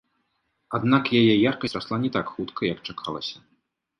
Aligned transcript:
Аднак 0.77 1.03
яе 1.19 1.33
яркасць 1.49 1.77
расла 1.77 1.97
не 2.05 2.11
так 2.15 2.31
хутка, 2.37 2.61
як 2.73 2.79
чакалася. 2.89 3.37